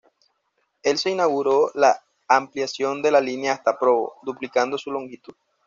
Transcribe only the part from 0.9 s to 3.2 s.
se inauguró la ampliación de